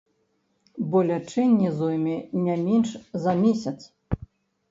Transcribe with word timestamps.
Бо 0.93 0.97
лячэнне 1.09 1.69
зойме 1.79 2.17
не 2.45 2.55
менш 2.65 2.89
за 3.25 3.33
месяц. 3.43 3.77